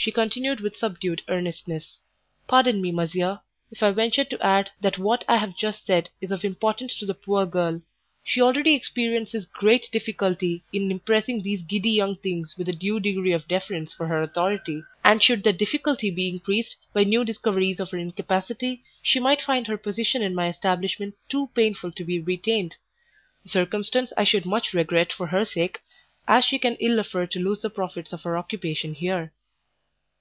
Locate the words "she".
0.00-0.10, 8.24-8.40, 19.02-19.20, 26.46-26.58